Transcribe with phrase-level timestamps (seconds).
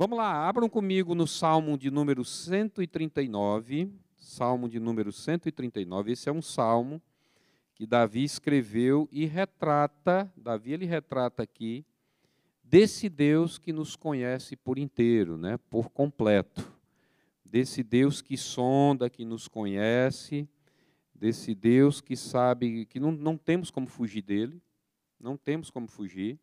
[0.00, 3.92] Vamos lá, abram comigo no Salmo de número 139.
[4.16, 6.12] Salmo de número 139.
[6.12, 7.02] Esse é um salmo
[7.74, 11.84] que Davi escreveu e retrata, Davi ele retrata aqui
[12.64, 16.66] desse Deus que nos conhece por inteiro, né, por completo.
[17.44, 20.48] Desse Deus que sonda, que nos conhece,
[21.14, 24.62] desse Deus que sabe que não, não temos como fugir dele,
[25.20, 26.40] não temos como fugir.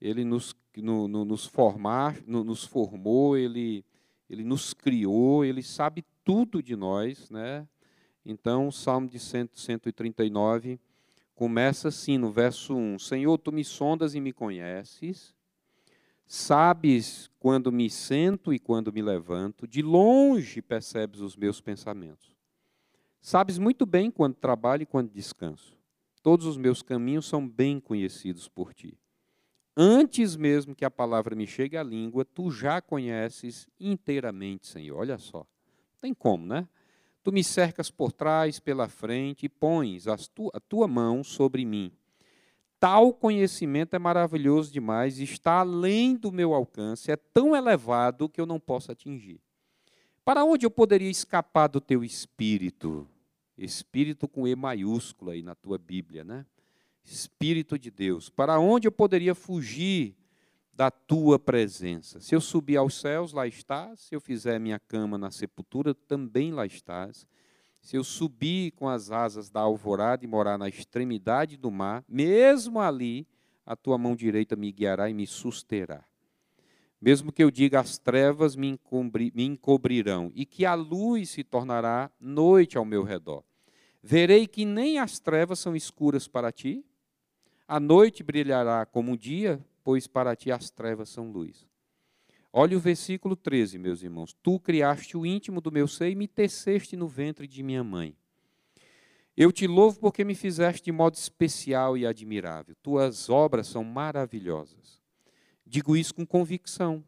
[0.00, 3.84] Ele nos, no, no, nos, formar, no, nos formou, ele,
[4.28, 7.66] ele nos criou, ele sabe tudo de nós, né?
[8.24, 10.80] Então, o Salmo de 139
[11.34, 15.34] começa assim, no verso 1: Senhor, tu me sondas e me conheces,
[16.26, 22.34] sabes quando me sento e quando me levanto, de longe percebes os meus pensamentos.
[23.20, 25.76] Sabes muito bem quando trabalho e quando descanso.
[26.22, 28.98] Todos os meus caminhos são bem conhecidos por ti.
[29.76, 34.98] Antes mesmo que a palavra me chegue à língua, tu já conheces inteiramente, Senhor.
[34.98, 35.46] Olha só.
[36.00, 36.66] Tem como, né?
[37.22, 41.92] Tu me cercas por trás, pela frente, e pões tu, a tua mão sobre mim.
[42.78, 48.46] Tal conhecimento é maravilhoso demais, está além do meu alcance, é tão elevado que eu
[48.46, 49.40] não posso atingir.
[50.24, 53.08] Para onde eu poderia escapar do teu espírito?
[53.58, 56.46] Espírito com E maiúsculo aí na tua Bíblia, né?
[57.12, 58.28] Espírito de Deus.
[58.28, 60.16] Para onde eu poderia fugir
[60.72, 62.20] da tua presença.
[62.20, 64.00] Se eu subir aos céus, lá estás.
[64.00, 67.26] Se eu fizer minha cama na sepultura, também lá estás.
[67.80, 72.80] Se eu subir com as asas da alvorada e morar na extremidade do mar, mesmo
[72.80, 73.26] ali,
[73.64, 76.04] a tua mão direita me guiará e me susterá.
[77.00, 81.44] Mesmo que eu diga as trevas me, encobri, me encobrirão e que a luz se
[81.44, 83.44] tornará noite ao meu redor.
[84.02, 86.84] Verei que nem as trevas são escuras para ti.
[87.68, 91.66] A noite brilhará como o dia, pois para ti as trevas são luz.
[92.52, 94.34] Olha o versículo 13, meus irmãos.
[94.42, 98.16] Tu criaste o íntimo do meu ser e me teceste no ventre de minha mãe.
[99.36, 102.74] Eu te louvo porque me fizeste de modo especial e admirável.
[102.82, 105.02] Tuas obras são maravilhosas.
[105.66, 107.04] Digo isso com convicção.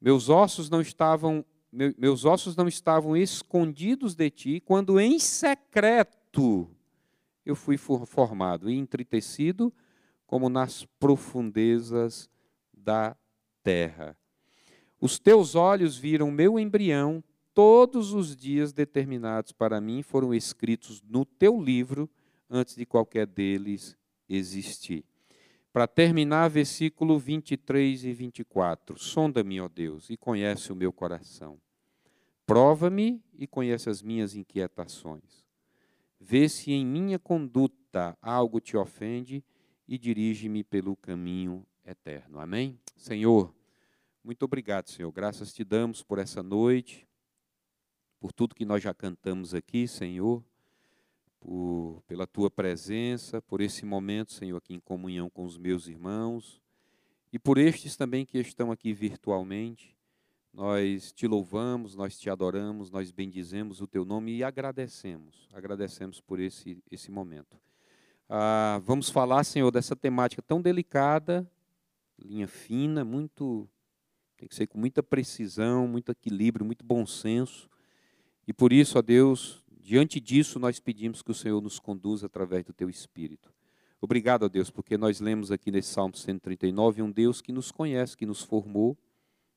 [0.00, 1.44] Meus ossos não estavam
[1.98, 6.70] meus ossos não estavam escondidos de ti quando em secreto
[7.44, 9.72] eu fui formado e entretecido
[10.26, 12.28] como nas profundezas
[12.72, 13.16] da
[13.62, 14.16] terra.
[15.00, 17.22] Os teus olhos viram meu embrião,
[17.52, 22.08] todos os dias determinados para mim foram escritos no teu livro
[22.48, 23.96] antes de qualquer deles
[24.28, 25.04] existir.
[25.72, 28.98] Para terminar, versículo 23 e 24.
[28.98, 31.58] Sonda-me, ó Deus, e conhece o meu coração.
[32.46, 35.43] Prova-me e conhece as minhas inquietações.
[36.26, 39.44] Vê se em minha conduta algo te ofende
[39.86, 42.40] e dirige-me pelo caminho eterno.
[42.40, 42.80] Amém?
[42.96, 43.54] Senhor,
[44.24, 45.12] muito obrigado, Senhor.
[45.12, 47.06] Graças te damos por essa noite,
[48.18, 50.42] por tudo que nós já cantamos aqui, Senhor,
[51.38, 56.58] por, pela tua presença, por esse momento, Senhor, aqui em comunhão com os meus irmãos
[57.30, 59.94] e por estes também que estão aqui virtualmente.
[60.54, 66.38] Nós te louvamos, nós te adoramos, nós bendizemos o teu nome e agradecemos, agradecemos por
[66.38, 67.58] esse, esse momento.
[68.28, 71.44] Ah, vamos falar, Senhor, dessa temática tão delicada,
[72.16, 73.68] linha fina, muito
[74.36, 77.68] tem que ser com muita precisão, muito equilíbrio, muito bom senso.
[78.46, 82.64] E por isso, ó Deus, diante disso nós pedimos que o Senhor nos conduza através
[82.64, 83.52] do teu espírito.
[84.00, 88.16] Obrigado, ó Deus, porque nós lemos aqui nesse Salmo 139 um Deus que nos conhece,
[88.16, 88.96] que nos formou,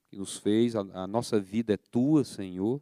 [0.09, 2.81] que nos fez, a, a nossa vida é tua, Senhor.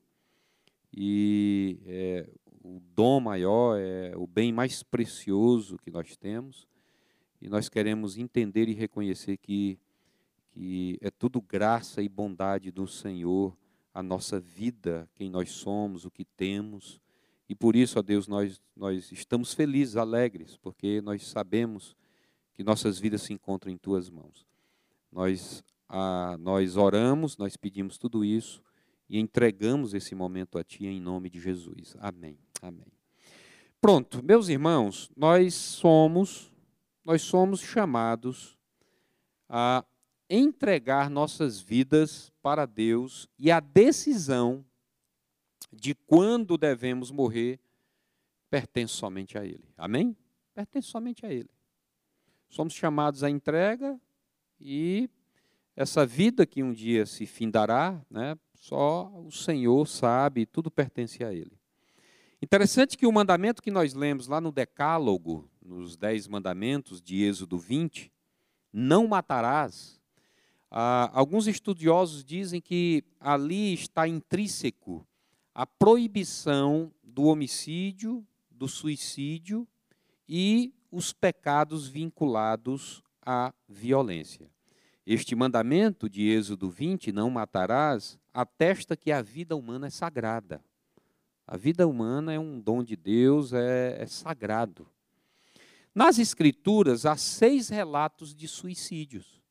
[0.96, 2.30] E é,
[2.64, 6.68] o dom maior, é o bem mais precioso que nós temos.
[7.42, 9.78] E nós queremos entender e reconhecer que,
[10.52, 13.56] que é tudo graça e bondade do Senhor,
[13.94, 17.00] a nossa vida, quem nós somos, o que temos.
[17.48, 21.96] E por isso, ó Deus, nós, nós estamos felizes, alegres, porque nós sabemos
[22.54, 24.46] que nossas vidas se encontram em tuas mãos.
[25.12, 25.64] Nós,
[26.40, 28.64] nós oramos, nós pedimos tudo isso
[29.10, 31.96] e entregamos esse momento a Ti em nome de Jesus.
[32.00, 32.38] Amém.
[32.62, 32.88] Amém.
[33.80, 36.52] Pronto, meus irmãos, nós somos
[37.06, 38.58] nós somos chamados
[39.48, 39.86] a
[40.28, 44.66] entregar nossas vidas para Deus e a decisão
[45.72, 47.60] de quando devemos morrer
[48.50, 49.70] pertence somente a Ele.
[49.78, 50.18] Amém?
[50.56, 51.50] Pertence somente a Ele.
[52.50, 54.00] Somos chamados à entrega
[54.60, 55.08] e
[55.76, 61.34] essa vida que um dia se findará, né, só o Senhor sabe, tudo pertence a
[61.34, 61.58] Ele.
[62.42, 67.58] Interessante que o mandamento que nós lemos lá no Decálogo, nos Dez Mandamentos de Êxodo
[67.58, 68.12] 20,
[68.72, 70.00] não matarás,
[70.78, 75.08] Ah, alguns estudiosos dizem que ali está intrínseco
[75.54, 79.66] a proibição do homicídio, do suicídio
[80.28, 84.50] e os pecados vinculados à violência.
[85.06, 90.64] Este mandamento de Êxodo 20, não matarás, atesta que a vida humana é sagrada.
[91.46, 94.88] A vida humana é um dom de Deus, é, é sagrado.
[95.94, 99.44] Nas Escrituras, há seis relatos de suicídios.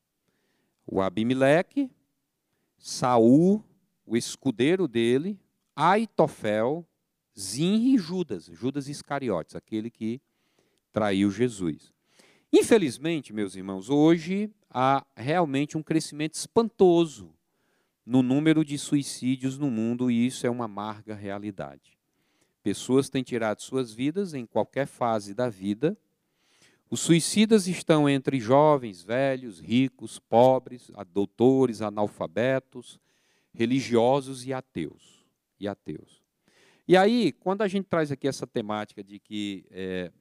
[0.85, 1.89] O Abimeleque,
[2.77, 3.63] Saul,
[4.05, 5.39] o escudeiro dele,
[5.73, 6.85] Aitofel,
[7.37, 10.21] Zinri e Judas, Judas Iscariotes, aquele que
[10.91, 11.93] traiu Jesus.
[12.51, 17.33] Infelizmente, meus irmãos, hoje há realmente um crescimento espantoso
[18.05, 21.97] no número de suicídios no mundo e isso é uma amarga realidade.
[22.61, 25.97] Pessoas têm tirado suas vidas em qualquer fase da vida.
[26.89, 32.99] Os suicidas estão entre jovens, velhos, ricos, pobres, doutores, analfabetos,
[33.53, 35.25] religiosos e ateus.
[35.57, 36.21] E ateus.
[36.85, 40.11] E aí, quando a gente traz aqui essa temática de que é,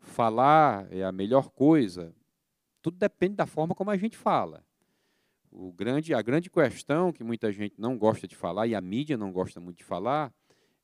[0.00, 2.12] falar é a melhor coisa,
[2.82, 4.64] tudo depende da forma como a gente fala.
[5.50, 9.16] O grande, a grande questão que muita gente não gosta de falar, e a mídia
[9.16, 10.32] não gosta muito de falar,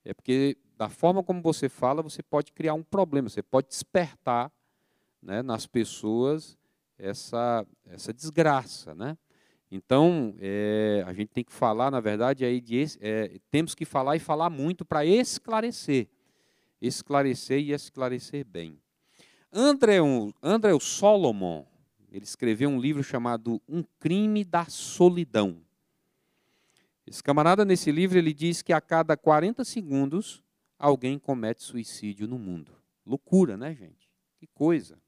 [0.05, 4.53] é porque da forma como você fala, você pode criar um problema, você pode despertar
[5.21, 6.57] né, nas pessoas
[6.97, 8.95] essa, essa desgraça.
[8.95, 9.19] Né?
[9.71, 14.17] Então, é, a gente tem que falar, na verdade, aí de, é, temos que falar
[14.17, 16.09] e falar muito para esclarecer.
[16.81, 18.81] Esclarecer e esclarecer bem.
[19.53, 19.97] André,
[20.43, 21.65] André Solomon,
[22.11, 25.61] ele escreveu um livro chamado Um Crime da Solidão.
[27.07, 30.43] Esse camarada, nesse livro, ele diz que a cada 40 segundos
[30.79, 32.73] alguém comete suicídio no mundo.
[33.05, 34.11] Loucura, né, gente?
[34.39, 34.99] Que coisa.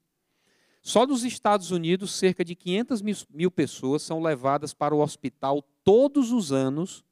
[0.81, 6.31] Só nos Estados Unidos, cerca de 500 mil pessoas são levadas para o hospital todos
[6.31, 7.05] os anos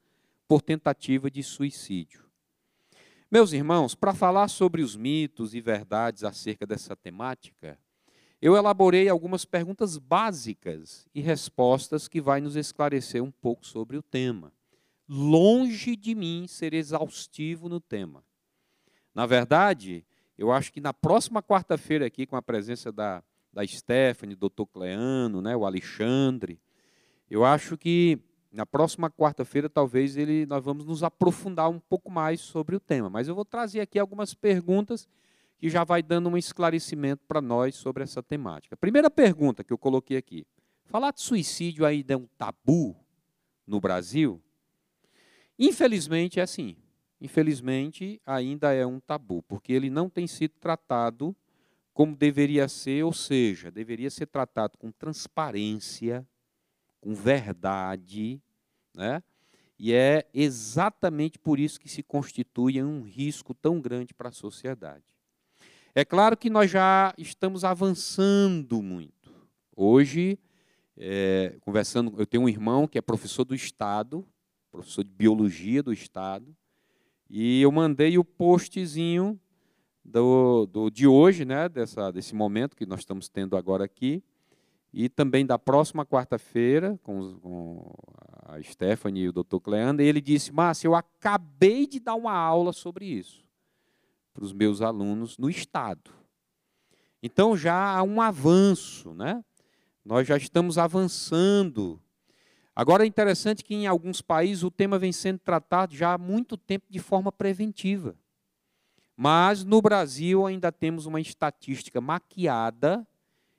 [0.48, 2.26] por tentativa de suicídio.
[3.30, 7.78] Meus irmãos, para falar sobre os mitos e verdades acerca dessa temática,
[8.42, 14.02] eu elaborei algumas perguntas básicas e respostas que vai nos esclarecer um pouco sobre o
[14.02, 14.54] tema.
[15.08, 18.24] Longe de mim ser exaustivo no tema.
[19.14, 20.06] Na verdade,
[20.38, 25.42] eu acho que na próxima quarta-feira aqui, com a presença da da Stephanie, doutor Cleano,
[25.42, 26.60] né, o Alexandre.
[27.30, 28.20] Eu acho que
[28.52, 33.10] na próxima quarta-feira, talvez ele, nós vamos nos aprofundar um pouco mais sobre o tema.
[33.10, 35.08] Mas eu vou trazer aqui algumas perguntas
[35.60, 38.78] que já vai dando um esclarecimento para nós sobre essa temática.
[38.78, 40.48] Primeira pergunta que eu coloquei aqui:
[40.86, 42.96] falar de suicídio ainda é um tabu
[43.68, 44.42] no Brasil?
[45.58, 46.78] Infelizmente é assim.
[47.20, 51.36] Infelizmente ainda é um tabu, porque ele não tem sido tratado
[51.94, 56.26] como deveria ser, ou seja, deveria ser tratado com transparência,
[57.02, 58.42] com verdade,
[58.94, 59.22] né?
[59.78, 65.19] E é exatamente por isso que se constitui um risco tão grande para a sociedade.
[65.96, 69.34] É claro que nós já estamos avançando muito.
[69.76, 70.38] Hoje,
[70.96, 74.26] é, conversando, eu tenho um irmão que é professor do Estado,
[74.72, 76.56] professor de biologia do Estado,
[77.28, 79.40] e eu mandei o postzinho
[80.06, 84.24] do, do, de hoje, né, dessa, desse momento que nós estamos tendo agora aqui,
[84.94, 87.94] e também da próxima quarta-feira, com, com,
[88.46, 89.58] a Stephanie e o Dr.
[90.00, 93.49] E ele disse, Márcio, eu acabei de dar uma aula sobre isso
[94.40, 96.12] para os meus alunos no Estado.
[97.22, 99.44] Então já há um avanço, né?
[100.06, 102.02] Nós já estamos avançando.
[102.74, 106.56] Agora é interessante que em alguns países o tema vem sendo tratado já há muito
[106.56, 108.16] tempo de forma preventiva.
[109.14, 113.06] Mas no Brasil ainda temos uma estatística maquiada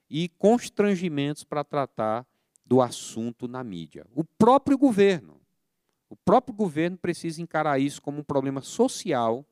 [0.09, 2.25] e constrangimentos para tratar
[2.65, 4.07] do assunto na mídia.
[4.15, 5.39] O próprio governo,
[6.09, 9.45] o próprio governo precisa encarar isso como um problema social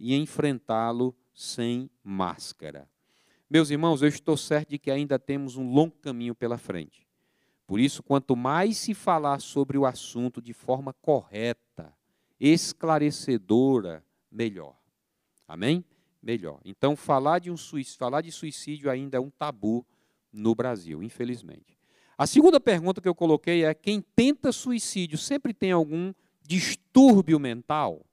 [0.00, 2.88] e enfrentá-lo sem máscara.
[3.48, 7.06] Meus irmãos, eu estou certo de que ainda temos um longo caminho pela frente.
[7.66, 11.94] Por isso, quanto mais se falar sobre o assunto de forma correta,
[12.40, 14.76] esclarecedora, melhor.
[15.46, 15.84] Amém?
[16.22, 16.60] Melhor.
[16.64, 19.86] Então, falar de, um suicídio, falar de suicídio ainda é um tabu
[20.32, 21.78] no Brasil, infelizmente.
[22.16, 28.04] A segunda pergunta que eu coloquei é: quem tenta suicídio sempre tem algum distúrbio mental?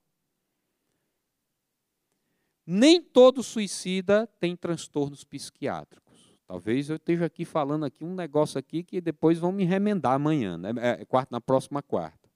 [2.69, 6.37] Nem todo suicida tem transtornos psiquiátricos.
[6.45, 10.57] Talvez eu esteja aqui falando aqui um negócio aqui que depois vão me remendar amanhã,
[10.57, 10.71] né?
[10.77, 12.29] é, quarta, na próxima quarta.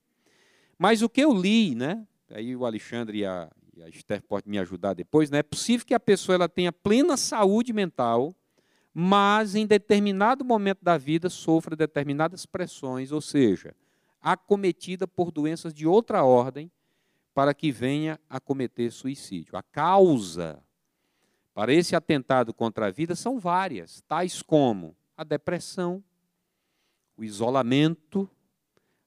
[0.77, 2.07] Mas o que eu li, né?
[2.29, 5.39] Aí o Alexandre e a, e a Esther pode me ajudar depois, né?
[5.39, 8.33] é possível que a pessoa ela tenha plena saúde mental,
[8.93, 13.75] mas em determinado momento da vida sofra determinadas pressões, ou seja,
[14.21, 16.71] acometida por doenças de outra ordem,
[17.33, 19.55] para que venha a cometer suicídio.
[19.57, 20.63] A causa
[21.53, 26.03] para esse atentado contra a vida são várias, tais como a depressão,
[27.17, 28.29] o isolamento,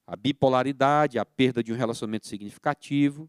[0.07, 3.29] a bipolaridade, a perda de um relacionamento significativo,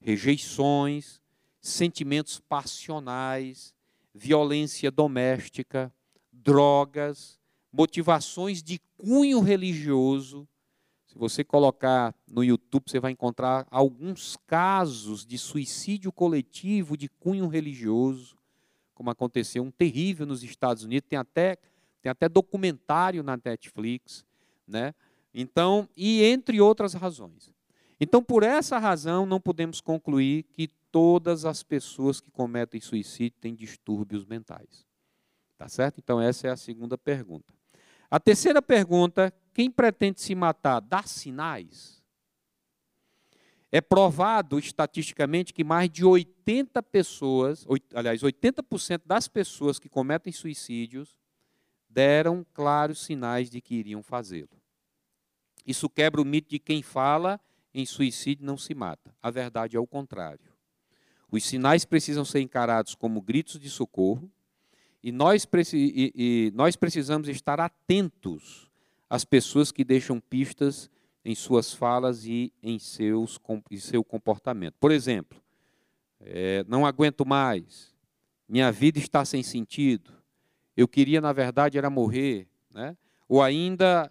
[0.00, 1.20] rejeições,
[1.60, 3.74] sentimentos passionais,
[4.14, 5.92] violência doméstica,
[6.32, 7.38] drogas,
[7.72, 10.48] motivações de cunho religioso.
[11.10, 17.48] Se você colocar no YouTube, você vai encontrar alguns casos de suicídio coletivo de cunho
[17.48, 18.38] religioso,
[18.94, 21.56] como aconteceu um terrível nos Estados Unidos, tem até,
[22.00, 24.24] tem até documentário na Netflix,
[24.68, 24.94] né?
[25.34, 27.52] Então, e entre outras razões.
[28.00, 33.52] Então, por essa razão, não podemos concluir que todas as pessoas que cometem suicídio têm
[33.52, 34.86] distúrbios mentais.
[35.58, 35.98] Tá certo?
[35.98, 37.52] Então, essa é a segunda pergunta.
[38.08, 42.02] A terceira pergunta: quem pretende se matar dá sinais?
[43.72, 47.64] É provado estatisticamente que mais de 80 pessoas,
[47.94, 51.16] aliás, 80% das pessoas que cometem suicídios
[51.88, 54.60] deram claros sinais de que iriam fazê-lo.
[55.66, 57.40] Isso quebra o mito de quem fala
[57.72, 59.14] em suicídio não se mata.
[59.22, 60.50] A verdade é o contrário.
[61.30, 64.30] Os sinais precisam ser encarados como gritos de socorro
[65.02, 65.46] e nós,
[66.76, 68.69] precisamos estar atentos
[69.10, 70.88] às pessoas que deixam pistas
[71.24, 73.38] em suas falas e em, seus,
[73.70, 74.76] em seu comportamento.
[74.78, 75.42] Por exemplo,
[76.20, 77.92] é, não aguento mais,
[78.48, 80.12] minha vida está sem sentido,
[80.76, 82.96] eu queria, na verdade, era morrer, né?
[83.28, 84.10] ou ainda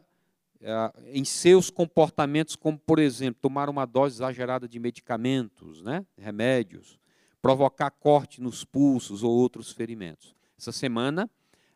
[0.62, 7.00] é, em seus comportamentos, como, por exemplo, tomar uma dose exagerada de medicamentos, né, remédios,
[7.42, 10.36] provocar corte nos pulsos ou outros ferimentos.
[10.58, 11.30] Essa semana,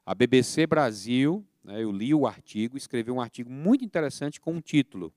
[0.05, 4.61] a BBC Brasil, eu li o artigo, escreveu um artigo muito interessante com o um
[4.61, 5.13] título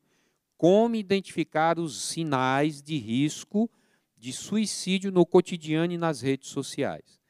[0.56, 3.70] Como identificar os sinais de risco
[4.16, 7.20] de suicídio no cotidiano e nas redes sociais.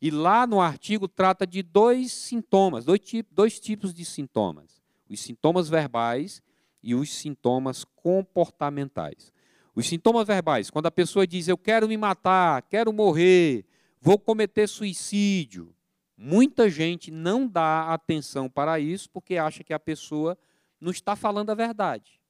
[0.00, 3.00] E lá no artigo trata de dois sintomas, dois,
[3.30, 6.42] dois tipos de sintomas os sintomas verbais
[6.82, 9.32] e os sintomas comportamentais.
[9.74, 13.64] Os sintomas verbais, quando a pessoa diz eu quero me matar, quero morrer,
[14.00, 15.74] vou cometer suicídio,
[16.16, 20.38] muita gente não dá atenção para isso porque acha que a pessoa
[20.80, 22.20] não está falando a verdade.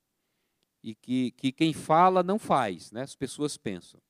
[0.82, 3.02] E que, que quem fala não faz, né?
[3.02, 4.00] as pessoas pensam.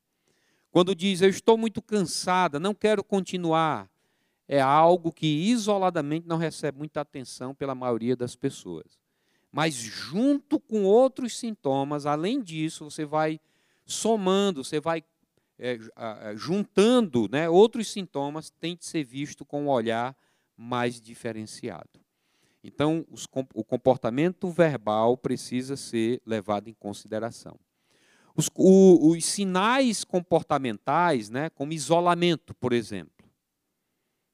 [0.70, 3.88] Quando diz eu estou muito cansada, não quero continuar,
[4.48, 8.98] é algo que isoladamente não recebe muita atenção pela maioria das pessoas.
[9.50, 13.40] Mas junto com outros sintomas, além disso, você vai
[13.86, 15.04] somando, você vai
[15.58, 15.78] é,
[16.34, 20.16] juntando né, outros sintomas, tem de ser visto com um olhar
[20.56, 22.00] mais diferenciado.
[22.62, 27.58] Então, os, o comportamento verbal precisa ser levado em consideração.
[28.34, 33.12] Os, o, os sinais comportamentais, né, como isolamento, por exemplo,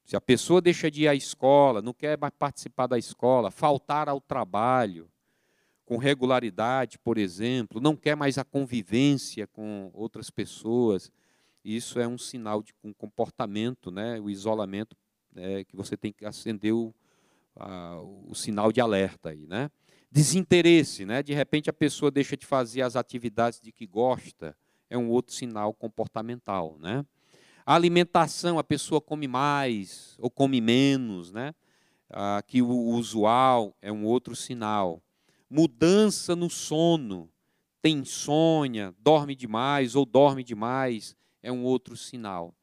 [0.05, 4.09] se a pessoa deixa de ir à escola, não quer mais participar da escola, faltar
[4.09, 5.10] ao trabalho
[5.90, 11.11] com regularidade, por exemplo, não quer mais a convivência com outras pessoas,
[11.64, 14.97] isso é um sinal de um comportamento, né, o isolamento,
[15.35, 16.94] é, que você tem que acender o,
[17.56, 19.68] a, o sinal de alerta aí, né?
[20.12, 21.25] Desinteresse, né?
[21.25, 24.56] De repente a pessoa deixa de fazer as atividades de que gosta,
[24.88, 27.04] é um outro sinal comportamental, né?
[27.66, 31.52] A alimentação, a pessoa come mais ou come menos, né?
[32.09, 35.02] Ah, que o usual é um outro sinal.
[35.50, 37.28] Mudança no sono,
[37.83, 42.54] tem insônia, dorme demais ou dorme demais, é um outro sinal.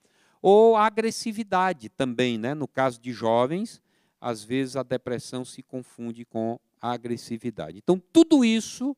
[0.42, 2.54] Ou agressividade também, né?
[2.54, 3.82] No caso de jovens,
[4.22, 7.78] às vezes a depressão se confunde com a agressividade.
[7.78, 8.96] Então, tudo isso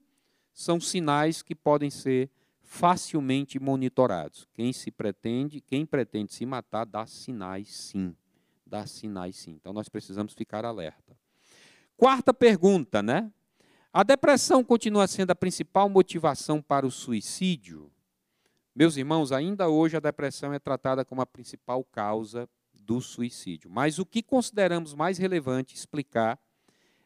[0.54, 2.30] são sinais que podem ser
[2.70, 4.48] facilmente monitorados.
[4.54, 8.16] Quem se pretende, quem pretende se matar dá sinais sim.
[8.64, 9.54] Dá sinais sim.
[9.54, 11.18] Então nós precisamos ficar alerta.
[11.98, 13.32] Quarta pergunta, né?
[13.92, 17.92] A depressão continua sendo a principal motivação para o suicídio?
[18.76, 23.68] Meus irmãos, ainda hoje a depressão é tratada como a principal causa do suicídio.
[23.68, 26.40] Mas o que consideramos mais relevante explicar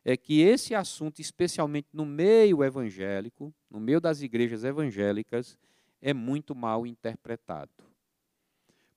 [0.03, 5.57] é que esse assunto, especialmente no meio evangélico, no meio das igrejas evangélicas,
[6.01, 7.71] é muito mal interpretado.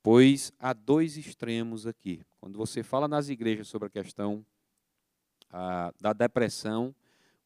[0.02, 2.20] Pois há dois extremos aqui.
[2.40, 4.44] Quando você fala nas igrejas sobre a questão
[5.50, 6.92] a, da depressão,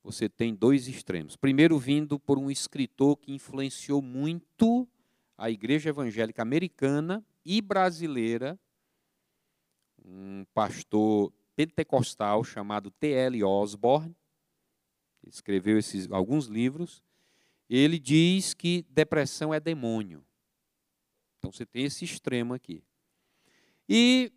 [0.03, 1.37] você tem dois extremos.
[1.37, 4.89] Primeiro, vindo por um escritor que influenciou muito
[5.37, 8.59] a igreja evangélica americana e brasileira,
[10.05, 13.45] um pastor pentecostal chamado T.L.
[13.45, 14.17] Osborne,
[15.27, 17.03] escreveu esses, alguns livros,
[17.69, 20.25] ele diz que depressão é demônio.
[21.39, 22.83] Então você tem esse extremo aqui.
[23.89, 24.33] E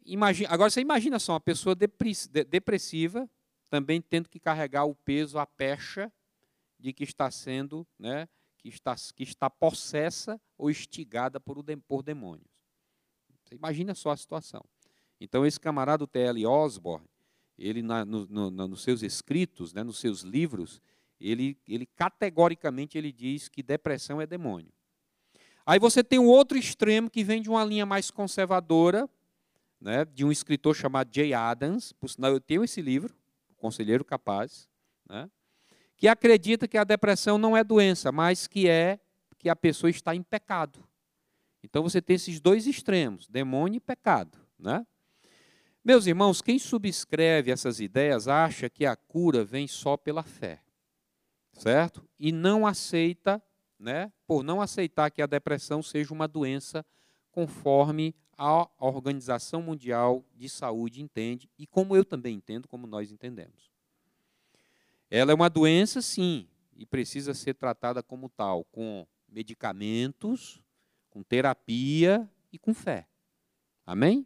[0.49, 3.29] agora você imagina só uma pessoa depressiva
[3.73, 6.13] também tendo que carregar o peso, a pecha
[6.77, 12.51] de que está sendo, né, que está, que está possessa ou instigada por, por demônios.
[13.43, 14.63] Você imagina só a situação.
[15.19, 16.45] Então esse camarada T.L.
[16.45, 17.09] Osborne,
[17.57, 20.79] ele na, no, no, nos seus escritos, né, nos seus livros,
[21.19, 24.71] ele, ele categoricamente ele diz que depressão é demônio.
[25.65, 29.09] Aí você tem o outro extremo que vem de uma linha mais conservadora,
[29.81, 33.22] né, de um escritor chamado Jay Adams, por sinal eu tenho esse livro, O
[33.63, 34.67] Conselheiro Capaz,
[35.09, 35.31] né,
[35.95, 38.99] que acredita que a depressão não é doença, mas que é
[39.39, 40.85] que a pessoa está em pecado.
[41.63, 44.37] Então você tem esses dois extremos, demônio e pecado.
[44.59, 44.85] Né?
[45.81, 50.61] Meus irmãos, quem subscreve essas ideias acha que a cura vem só pela fé,
[51.53, 52.05] certo?
[52.19, 53.41] E não aceita,
[53.79, 56.85] né, por não aceitar que a depressão seja uma doença
[57.31, 63.71] conforme a Organização Mundial de Saúde entende e como eu também entendo, como nós entendemos.
[65.09, 70.61] Ela é uma doença, sim, e precisa ser tratada como tal, com medicamentos,
[71.09, 73.07] com terapia e com fé.
[73.85, 74.25] Amém?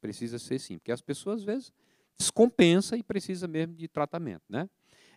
[0.00, 1.72] Precisa ser sim, porque as pessoas às vezes
[2.18, 4.68] descompensa e precisa mesmo de tratamento, né?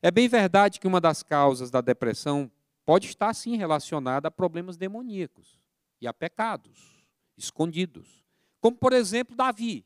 [0.01, 2.51] É bem verdade que uma das causas da depressão
[2.85, 5.59] pode estar sim relacionada a problemas demoníacos
[5.99, 6.96] e a pecados
[7.37, 8.25] escondidos.
[8.59, 9.85] Como por exemplo Davi.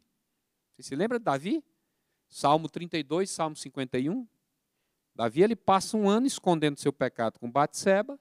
[0.71, 1.63] Você se lembra de Davi?
[2.27, 4.27] Salmo 32, Salmo 51.
[5.13, 8.17] Davi ele passa um ano escondendo seu pecado com Batseba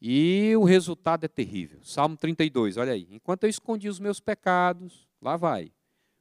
[0.00, 1.82] e o resultado é terrível.
[1.82, 3.06] Salmo 32, olha aí.
[3.10, 5.72] Enquanto eu escondi os meus pecados, lá vai.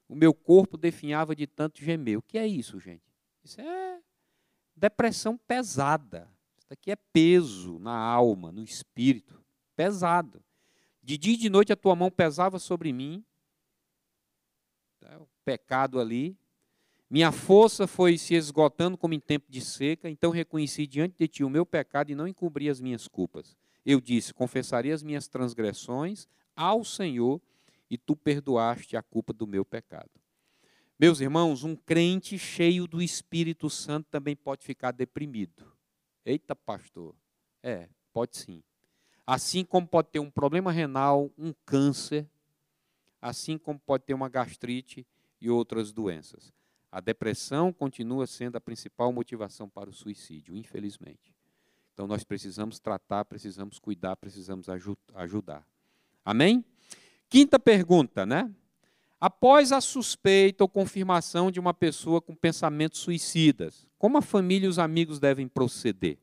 [0.07, 2.17] O meu corpo definhava de tanto gemer.
[2.17, 3.03] O que é isso, gente?
[3.43, 3.99] Isso é
[4.75, 6.29] depressão pesada.
[6.57, 9.43] Isso aqui é peso na alma, no espírito.
[9.75, 10.43] Pesado.
[11.05, 13.23] De dia e de noite a tua mão pesava sobre mim.
[14.99, 16.35] Tá, o pecado ali.
[17.07, 21.43] Minha força foi se esgotando como em tempo de seca, então reconheci diante de ti
[21.43, 23.55] o meu pecado e não encobri as minhas culpas.
[23.85, 27.39] Eu disse: confessarei as minhas transgressões ao Senhor
[27.87, 30.09] e tu perdoaste a culpa do meu pecado.
[30.99, 35.71] Meus irmãos, um crente cheio do Espírito Santo também pode ficar deprimido.
[36.25, 37.13] Eita, pastor.
[37.61, 38.63] É, pode sim.
[39.25, 42.29] Assim como pode ter um problema renal, um câncer,
[43.21, 45.05] assim como pode ter uma gastrite
[45.41, 46.53] e outras doenças.
[46.91, 51.35] A depressão continua sendo a principal motivação para o suicídio, infelizmente.
[51.93, 54.67] Então nós precisamos tratar, precisamos cuidar, precisamos
[55.15, 55.65] ajudar.
[56.23, 56.63] Amém?
[57.29, 58.53] Quinta pergunta, né?
[59.19, 64.69] Após a suspeita ou confirmação de uma pessoa com pensamentos suicidas, como a família e
[64.69, 66.17] os amigos devem proceder?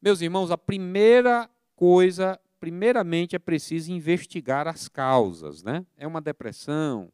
[0.00, 1.50] Meus irmãos, a primeira
[1.82, 5.84] coisa, primeiramente, é preciso investigar as causas, né?
[5.96, 7.10] É uma depressão,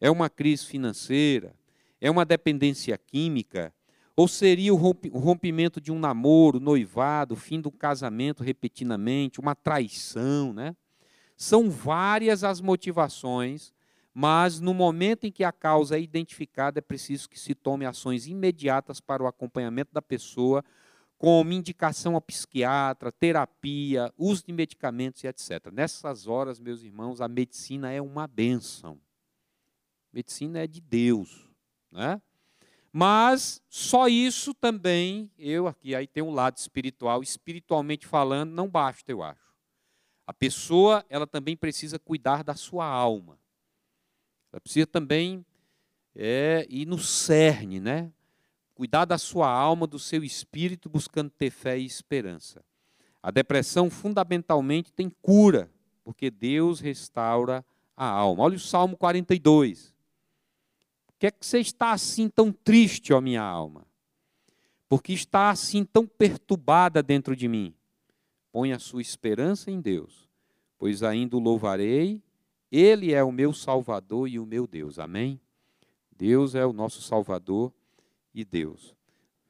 [0.00, 1.52] é uma crise financeira,
[2.00, 3.74] é uma dependência química,
[4.14, 10.76] ou seria o rompimento de um namoro, noivado, fim do casamento repentinamente, uma traição, né?
[11.36, 13.74] São várias as motivações,
[14.14, 18.28] mas no momento em que a causa é identificada, é preciso que se tome ações
[18.28, 20.64] imediatas para o acompanhamento da pessoa,
[21.24, 25.72] como indicação ao psiquiatra, terapia, uso de medicamentos e etc.
[25.72, 29.00] Nessas horas, meus irmãos, a medicina é uma bênção.
[30.12, 31.50] Medicina é de Deus,
[31.90, 32.20] né?
[32.92, 39.10] Mas só isso também, eu aqui aí tem um lado espiritual, espiritualmente falando, não basta,
[39.10, 39.54] eu acho.
[40.26, 43.38] A pessoa, ela também precisa cuidar da sua alma.
[44.52, 45.42] Ela precisa também
[46.14, 48.12] é, ir no cerne, né?
[48.74, 52.64] Cuidar da sua alma, do seu espírito, buscando ter fé e esperança.
[53.22, 55.70] A depressão fundamentalmente tem cura,
[56.02, 57.64] porque Deus restaura
[57.96, 58.42] a alma.
[58.42, 59.94] Olha o Salmo 42.
[61.06, 63.86] Por que é que você está assim tão triste, ó minha alma?
[64.88, 67.74] Porque está assim tão perturbada dentro de mim?
[68.52, 70.28] Põe a sua esperança em Deus,
[70.78, 72.22] pois ainda o louvarei,
[72.70, 74.98] Ele é o meu Salvador e o meu Deus.
[74.98, 75.40] Amém?
[76.16, 77.72] Deus é o nosso Salvador
[78.34, 78.94] e Deus.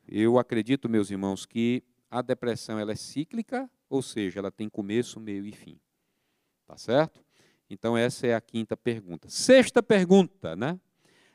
[0.07, 5.19] Eu acredito, meus irmãos, que a depressão ela é cíclica, ou seja, ela tem começo,
[5.19, 5.81] meio e fim.
[6.67, 7.25] Tá certo?
[7.69, 9.29] Então essa é a quinta pergunta.
[9.29, 10.79] Sexta pergunta, né?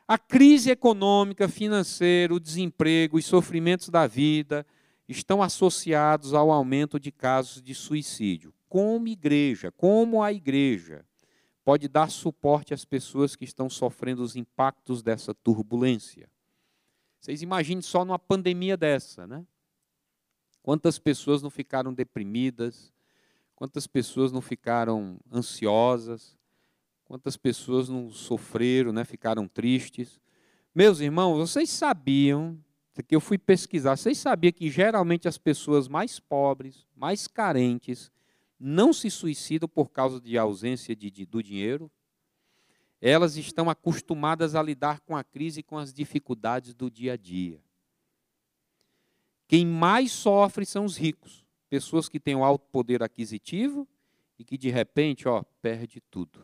[0.07, 4.65] A crise econômica, financeira, o desemprego, os sofrimentos da vida,
[5.07, 8.53] estão associados ao aumento de casos de suicídio.
[8.67, 11.05] Como igreja, como a igreja
[11.63, 16.29] pode dar suporte às pessoas que estão sofrendo os impactos dessa turbulência.
[17.19, 19.45] Vocês imaginem só numa pandemia dessa, né?
[20.61, 22.93] Quantas pessoas não ficaram deprimidas,
[23.55, 26.37] quantas pessoas não ficaram ansiosas,
[27.03, 29.03] quantas pessoas não sofreram, né?
[29.03, 30.19] ficaram tristes.
[30.73, 32.57] Meus irmãos, vocês sabiam,
[33.07, 38.11] que eu fui pesquisar, vocês sabiam que geralmente as pessoas mais pobres, mais carentes,
[38.59, 41.89] não se suicidam por causa de ausência de, de, do dinheiro?
[43.01, 47.17] Elas estão acostumadas a lidar com a crise e com as dificuldades do dia a
[47.17, 47.61] dia.
[49.47, 53.87] Quem mais sofre são os ricos, pessoas que têm um alto poder aquisitivo
[54.37, 56.39] e que de repente, ó, perde tudo.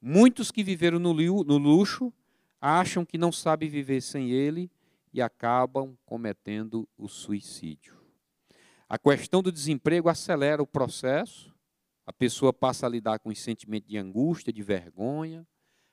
[0.00, 2.12] Muitos que viveram no luxo
[2.60, 4.70] acham que não sabem viver sem ele
[5.12, 7.96] e acabam cometendo o suicídio.
[8.88, 11.54] A questão do desemprego acelera o processo,
[12.08, 15.46] a pessoa passa a lidar com o sentimento de angústia, de vergonha,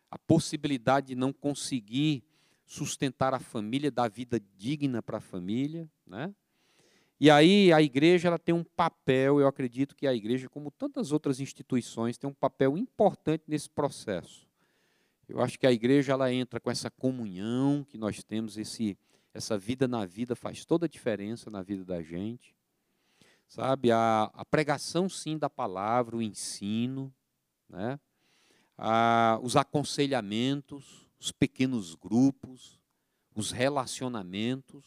[0.10, 2.24] a possibilidade de não conseguir
[2.66, 6.34] sustentar a família, dar vida digna para a família, né?
[7.20, 11.12] E aí a igreja ela tem um papel, eu acredito que a igreja, como tantas
[11.12, 14.48] outras instituições, tem um papel importante nesse processo.
[15.28, 18.98] Eu acho que a igreja ela entra com essa comunhão que nós temos, esse,
[19.34, 22.56] essa vida na vida faz toda a diferença na vida da gente.
[23.48, 27.14] Sabe, a, a pregação sim da palavra, o ensino,
[27.70, 28.00] né?
[28.78, 32.80] a, os aconselhamentos, os pequenos grupos,
[33.34, 34.84] os relacionamentos,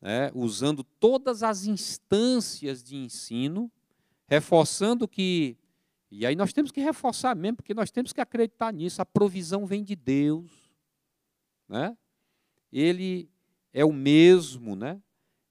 [0.00, 0.30] né?
[0.34, 3.70] usando todas as instâncias de ensino,
[4.26, 5.56] reforçando que
[6.10, 9.00] e aí nós temos que reforçar mesmo, porque nós temos que acreditar nisso.
[9.00, 10.50] A provisão vem de Deus.
[11.68, 11.96] Né?
[12.72, 13.30] Ele
[13.72, 15.00] é o mesmo né?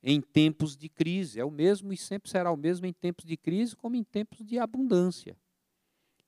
[0.01, 1.39] Em tempos de crise.
[1.39, 4.45] É o mesmo e sempre será o mesmo em tempos de crise, como em tempos
[4.45, 5.37] de abundância.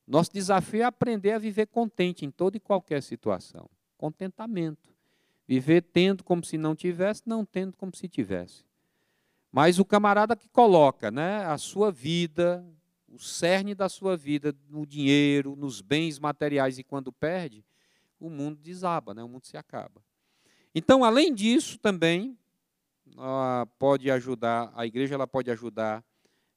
[0.05, 3.69] Nosso desafio é aprender a viver contente em toda e qualquer situação.
[3.97, 4.93] Contentamento.
[5.47, 8.65] Viver tendo como se não tivesse, não tendo como se tivesse.
[9.51, 12.65] Mas o camarada que coloca né, a sua vida,
[13.07, 17.65] o cerne da sua vida no dinheiro, nos bens materiais e quando perde,
[18.19, 19.23] o mundo desaba, né?
[19.23, 20.01] o mundo se acaba.
[20.73, 22.37] Então, além disso, também
[23.77, 26.03] pode ajudar, a igreja ela pode ajudar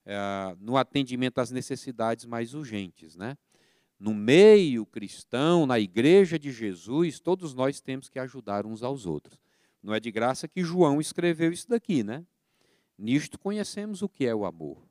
[0.04, 0.16] é,
[0.58, 3.16] no atendimento às necessidades mais urgentes.
[3.16, 3.36] Né?
[3.98, 9.38] No meio cristão, na igreja de Jesus, todos nós temos que ajudar uns aos outros.
[9.82, 12.24] Não é de graça que João escreveu isso daqui, né?
[12.96, 14.86] Nisto conhecemos o que é o amor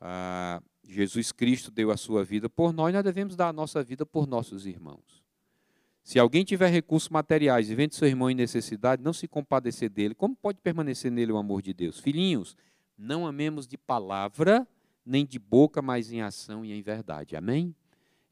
[0.00, 4.04] ah, Jesus Cristo deu a sua vida por nós, nós devemos dar a nossa vida
[4.04, 5.24] por nossos irmãos.
[6.06, 10.14] Se alguém tiver recursos materiais e vende seu irmão em necessidade, não se compadecer dele,
[10.14, 11.98] como pode permanecer nele o amor de Deus?
[11.98, 12.56] Filhinhos,
[12.96, 14.64] não amemos de palavra,
[15.04, 17.34] nem de boca, mas em ação e em verdade.
[17.34, 17.74] Amém?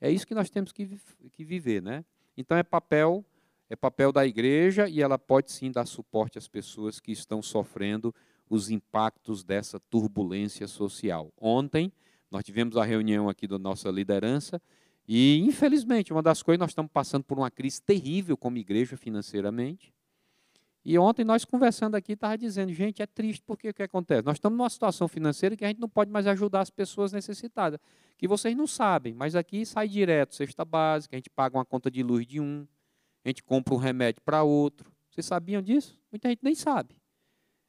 [0.01, 0.89] É isso que nós temos que,
[1.33, 2.05] que viver, né?
[2.37, 3.25] Então é papel,
[3.69, 8.15] é papel da igreja e ela pode sim dar suporte às pessoas que estão sofrendo
[8.49, 11.33] os impactos dessa turbulência social.
[11.37, 11.93] Ontem,
[12.31, 14.63] nós tivemos a reunião aqui da nossa liderança
[15.07, 19.93] e, infelizmente, uma das coisas, nós estamos passando por uma crise terrível como igreja financeiramente.
[20.85, 24.23] E ontem nós conversando aqui, estava dizendo, gente, é triste porque o que acontece?
[24.23, 27.81] Nós estamos numa situação financeira que a gente não pode mais ajudar as pessoas necessitadas.
[28.19, 31.91] Que vocês não sabem, mas aqui sai direto cesta básica, a gente paga uma conta
[31.91, 32.67] de luz de um,
[33.25, 34.93] a gente compra um remédio para outro.
[35.11, 35.99] Vocês sabiam disso?
[36.13, 36.97] Muita gente nem sabe.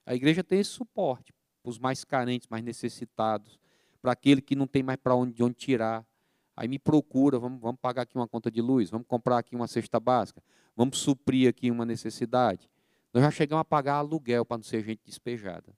[0.06, 3.58] A igreja tem esse suporte para os mais carentes, mais necessitados,
[4.02, 6.06] para aquele que não tem mais para onde, de onde tirar.
[6.56, 9.68] Aí me procura, vamos, vamos pagar aqui uma conta de luz, vamos comprar aqui uma
[9.68, 10.42] cesta básica,
[10.76, 12.70] vamos suprir aqui uma necessidade.
[13.14, 15.76] Nós já chegamos a pagar aluguel para não ser gente despejada.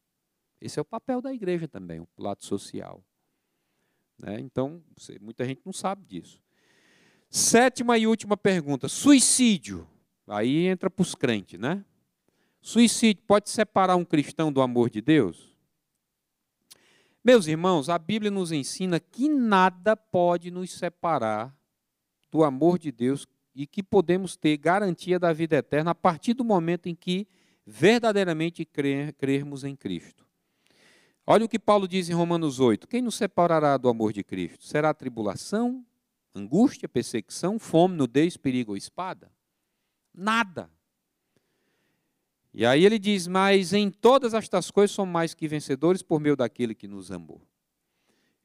[0.62, 3.04] Esse é o papel da igreja também, o lado social.
[4.18, 4.40] Né?
[4.40, 4.84] Então,
[5.22, 6.42] muita gente não sabe disso.
[7.30, 9.88] Sétima e última pergunta: suicídio.
[10.28, 11.86] Aí entra para os crentes, né?
[12.60, 15.57] Suicídio pode separar um cristão do amor de Deus?
[17.28, 21.54] Meus irmãos, a Bíblia nos ensina que nada pode nos separar
[22.32, 26.46] do amor de Deus e que podemos ter garantia da vida eterna a partir do
[26.46, 27.28] momento em que
[27.66, 30.26] verdadeiramente crer, crermos em Cristo.
[31.26, 34.64] Olha o que Paulo diz em Romanos 8: Quem nos separará do amor de Cristo?
[34.66, 35.86] Será tribulação,
[36.34, 39.30] angústia, perseguição, fome, nudez, perigo ou espada?
[40.14, 40.72] Nada.
[42.60, 46.36] E aí ele diz: Mas em todas estas coisas somos mais que vencedores por meio
[46.36, 47.40] daquele que nos amou.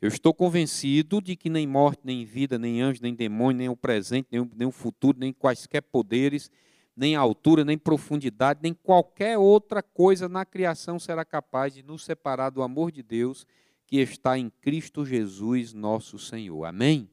[0.02, 3.76] Eu estou convencido de que nem morte, nem vida, nem anjo, nem demônio, nem o
[3.76, 6.50] presente, nem o, nem o futuro, nem quaisquer poderes,
[6.94, 12.50] nem altura, nem profundidade, nem qualquer outra coisa na criação será capaz de nos separar
[12.50, 13.46] do amor de Deus
[13.86, 16.66] que está em Cristo Jesus, nosso Senhor.
[16.66, 17.08] Amém?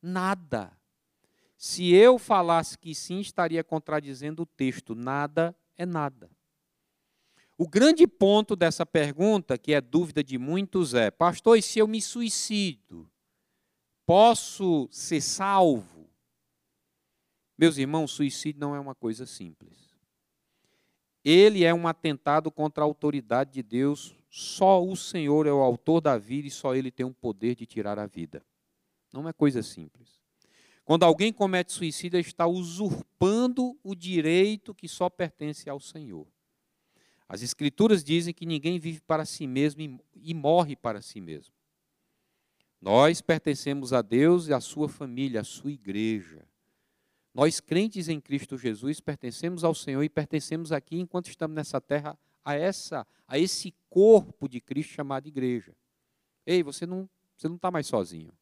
[0.00, 0.70] Nada.
[1.56, 4.94] Se eu falasse que sim, estaria contradizendo o texto.
[4.94, 6.30] Nada é nada.
[7.56, 11.88] O grande ponto dessa pergunta, que é dúvida de muitos, é: Pastor, e se eu
[11.88, 13.10] me suicido,
[14.04, 16.08] posso ser salvo?
[17.56, 19.90] Meus irmãos, suicídio não é uma coisa simples.
[21.24, 24.14] Ele é um atentado contra a autoridade de Deus.
[24.30, 27.66] Só o Senhor é o autor da vida e só Ele tem o poder de
[27.66, 28.42] tirar a vida.
[29.12, 30.19] Não é coisa simples.
[30.90, 36.26] Quando alguém comete suicídio, está usurpando o direito que só pertence ao Senhor.
[37.28, 41.54] As Escrituras dizem que ninguém vive para si mesmo e morre para si mesmo.
[42.80, 46.44] Nós pertencemos a Deus e à sua família, à sua igreja.
[47.32, 52.18] Nós, crentes em Cristo Jesus, pertencemos ao Senhor e pertencemos aqui, enquanto estamos nessa terra,
[52.44, 55.72] a, essa, a esse corpo de Cristo chamado igreja.
[56.44, 58.32] Ei, você não você não está mais sozinho.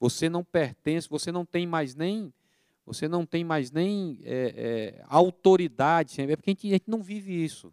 [0.00, 2.32] Você não pertence, você não tem mais nem,
[2.86, 4.54] você não tem mais nem é,
[5.00, 7.72] é, autoridade, é porque a gente, a gente não vive isso.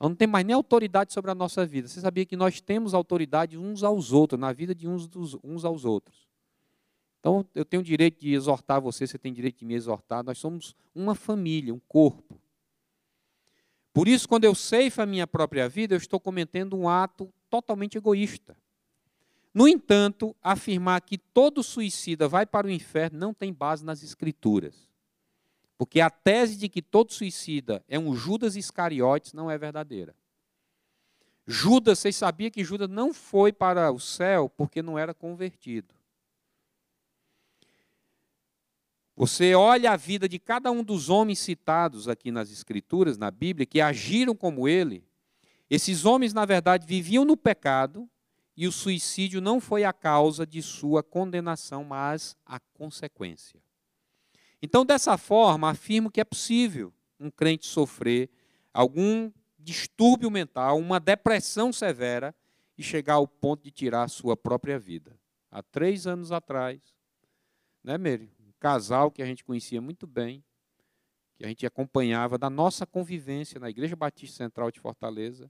[0.00, 1.88] Nós não tem mais nem autoridade sobre a nossa vida.
[1.88, 5.64] Você sabia que nós temos autoridade uns aos outros, na vida de uns, dos, uns
[5.64, 6.28] aos outros.
[7.18, 10.22] Então, eu tenho o direito de exortar você, você tem direito de me exortar.
[10.22, 12.40] Nós somos uma família, um corpo.
[13.92, 17.98] Por isso, quando eu ceifo a minha própria vida, eu estou cometendo um ato totalmente
[17.98, 18.56] egoísta.
[19.52, 24.88] No entanto, afirmar que todo suicida vai para o inferno não tem base nas Escrituras.
[25.76, 30.14] Porque a tese de que todo suicida é um Judas Iscariotes não é verdadeira.
[31.46, 35.94] Judas, vocês sabiam que Judas não foi para o céu porque não era convertido.
[39.16, 43.66] Você olha a vida de cada um dos homens citados aqui nas Escrituras, na Bíblia,
[43.66, 45.04] que agiram como ele.
[45.70, 48.08] Esses homens, na verdade, viviam no pecado,
[48.60, 53.62] e o suicídio não foi a causa de sua condenação, mas a consequência.
[54.60, 58.28] Então, dessa forma, afirmo que é possível um crente sofrer
[58.74, 62.34] algum distúrbio mental, uma depressão severa
[62.76, 65.16] e chegar ao ponto de tirar a sua própria vida.
[65.52, 66.80] Há três anos atrás,
[67.84, 68.28] né, Mary?
[68.40, 70.42] Um casal que a gente conhecia muito bem,
[71.36, 75.48] que a gente acompanhava da nossa convivência na Igreja Batista Central de Fortaleza,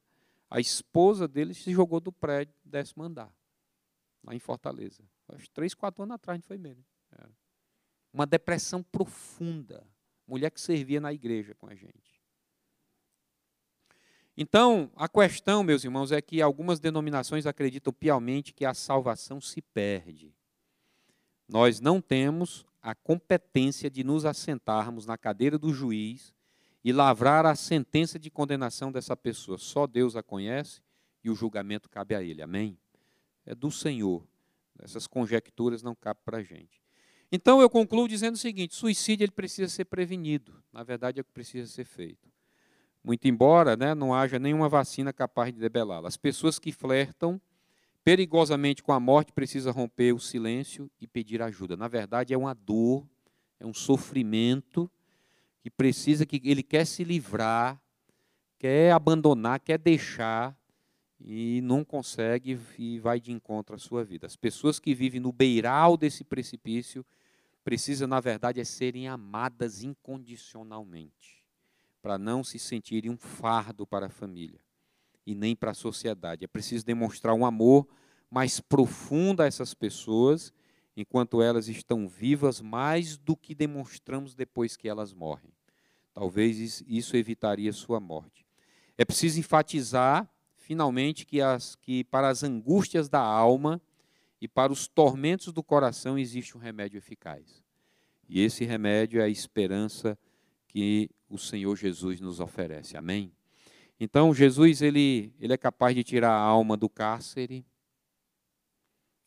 [0.50, 3.32] a esposa dele se jogou do prédio, décimo andar,
[4.24, 5.02] lá em Fortaleza.
[5.28, 6.84] Acho três, quatro anos atrás, não foi mesmo.
[8.12, 9.86] Uma depressão profunda.
[10.26, 12.18] Mulher que servia na igreja com a gente.
[14.36, 19.60] Então, a questão, meus irmãos, é que algumas denominações acreditam piamente que a salvação se
[19.60, 20.32] perde.
[21.48, 26.32] Nós não temos a competência de nos assentarmos na cadeira do juiz
[26.88, 29.58] e lavrar a sentença de condenação dessa pessoa.
[29.58, 30.80] Só Deus a conhece
[31.22, 32.40] e o julgamento cabe a Ele.
[32.40, 32.78] Amém?
[33.44, 34.26] É do Senhor.
[34.78, 36.80] Essas conjecturas não cabem para a gente.
[37.30, 40.64] Então eu concluo dizendo o seguinte: suicídio ele precisa ser prevenido.
[40.72, 42.26] Na verdade, é o que precisa ser feito.
[43.04, 46.06] Muito embora né, não haja nenhuma vacina capaz de debelá-lo.
[46.06, 47.38] As pessoas que flertam
[48.02, 51.76] perigosamente com a morte precisam romper o silêncio e pedir ajuda.
[51.76, 53.06] Na verdade, é uma dor,
[53.60, 54.90] é um sofrimento
[55.68, 57.80] que precisa, que ele quer se livrar,
[58.58, 60.56] quer abandonar, quer deixar
[61.20, 64.26] e não consegue e vai de encontro à sua vida.
[64.26, 67.04] As pessoas que vivem no beiral desse precipício
[67.62, 71.44] precisam, na verdade, é serem amadas incondicionalmente,
[72.00, 74.60] para não se sentirem um fardo para a família
[75.26, 76.44] e nem para a sociedade.
[76.44, 77.86] É preciso demonstrar um amor
[78.30, 80.50] mais profundo a essas pessoas
[80.96, 85.57] enquanto elas estão vivas, mais do que demonstramos depois que elas morrem.
[86.18, 88.44] Talvez isso evitaria sua morte.
[88.96, 93.80] É preciso enfatizar, finalmente, que, as, que para as angústias da alma
[94.40, 97.62] e para os tormentos do coração existe um remédio eficaz.
[98.28, 100.18] E esse remédio é a esperança
[100.66, 102.96] que o Senhor Jesus nos oferece.
[102.96, 103.30] Amém?
[104.00, 107.64] Então, Jesus ele, ele é capaz de tirar a alma do cárcere.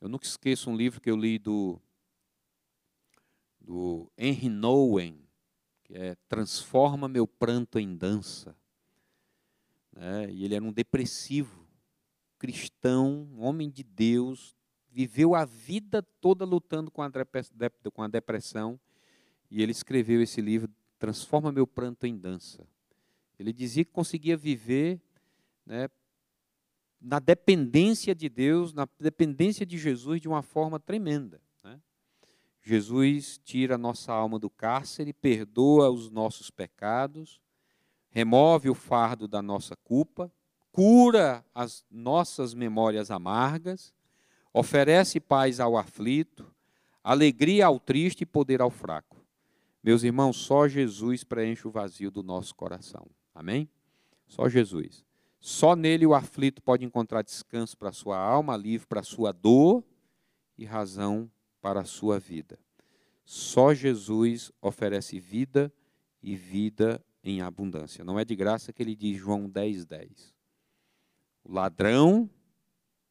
[0.02, 1.80] Eu nunca esqueço um livro que eu li do,
[3.62, 5.21] do Henry Nouwen, que
[5.94, 8.56] é Transforma meu pranto em dança.
[9.92, 10.32] Né?
[10.32, 11.68] E ele era um depressivo,
[12.38, 14.56] cristão, homem de Deus,
[14.90, 18.80] viveu a vida toda lutando com a depressão,
[19.50, 22.64] e ele escreveu esse livro, Transforma meu pranto em dança.
[23.40, 25.02] Ele dizia que conseguia viver
[25.66, 25.90] né,
[27.02, 31.42] na dependência de Deus, na dependência de Jesus de uma forma tremenda.
[32.62, 37.42] Jesus tira a nossa alma do cárcere, perdoa os nossos pecados,
[38.10, 40.32] remove o fardo da nossa culpa,
[40.72, 43.94] cura as nossas memórias amargas,
[44.54, 46.54] oferece paz ao aflito,
[47.04, 49.18] alegria ao triste e poder ao fraco.
[49.84, 53.08] Meus irmãos, só Jesus preenche o vazio do nosso coração.
[53.34, 53.68] Amém?
[54.28, 55.04] Só Jesus.
[55.40, 59.32] Só nele o aflito pode encontrar descanso para a sua alma, alívio para a sua
[59.32, 59.84] dor
[60.56, 61.30] e razão
[61.62, 62.60] para a sua vida.
[63.24, 65.72] Só Jesus oferece vida
[66.22, 68.04] e vida em abundância.
[68.04, 70.34] Não é de graça que ele diz João 10, 10.
[71.44, 72.30] O ladrão,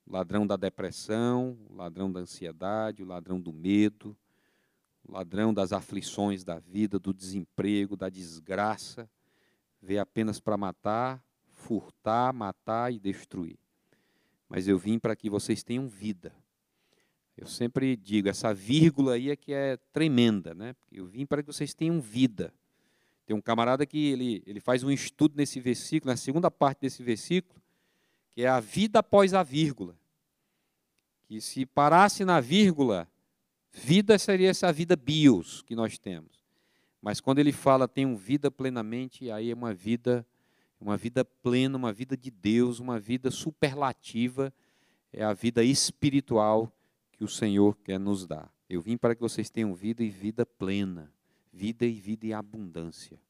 [0.06, 4.16] o ladrão da depressão, o ladrão da ansiedade, o ladrão do medo,
[5.04, 9.08] o ladrão das aflições da vida, do desemprego, da desgraça,
[9.80, 13.58] veio apenas para matar, furtar, matar e destruir.
[14.48, 16.34] Mas eu vim para que vocês tenham vida.
[17.40, 20.76] Eu sempre digo, essa vírgula aí é que é tremenda, né?
[20.92, 22.52] Eu vim para que vocês tenham vida.
[23.24, 27.02] Tem um camarada que ele, ele faz um estudo nesse versículo, na segunda parte desse
[27.02, 27.58] versículo,
[28.30, 29.96] que é a vida após a vírgula.
[31.22, 33.08] Que se parasse na vírgula,
[33.72, 36.44] vida seria essa vida bios que nós temos.
[37.00, 40.26] Mas quando ele fala tenham vida plenamente, aí é uma vida
[40.78, 44.52] uma vida plena, uma vida de Deus, uma vida superlativa,
[45.10, 46.70] é a vida espiritual
[47.20, 48.50] que o Senhor quer nos dar.
[48.66, 51.12] Eu vim para que vocês tenham vida e vida plena,
[51.52, 53.20] vida e vida em abundância.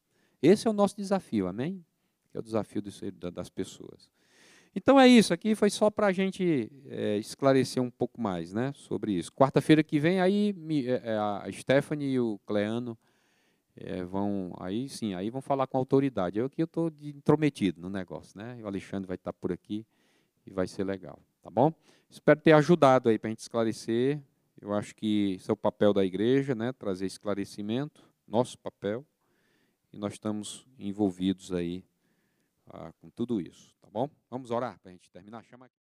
[0.41, 1.85] Esse é o nosso desafio, amém?
[2.33, 4.09] É o desafio das pessoas.
[4.73, 8.71] Então é isso, aqui foi só para a gente é, esclarecer um pouco mais né,
[8.77, 9.29] sobre isso.
[9.33, 10.55] Quarta-feira que vem, aí
[10.87, 12.97] é, é, a Stephanie e o Cleano
[13.75, 16.39] é, vão, aí sim, aí vão falar com autoridade.
[16.39, 18.55] Eu aqui estou intrometido no negócio, né?
[18.57, 19.85] E o Alexandre vai estar por aqui
[20.45, 21.73] e vai ser legal, tá bom?
[22.09, 24.21] Espero ter ajudado aí para a gente esclarecer.
[24.59, 26.71] Eu acho que esse é o papel da igreja, né?
[26.71, 29.05] Trazer esclarecimento, nosso papel,
[29.91, 31.83] e nós estamos envolvidos aí
[32.67, 34.09] ah, com tudo isso, tá bom?
[34.29, 35.43] Vamos orar para a gente terminar.
[35.43, 35.75] Chama aqui.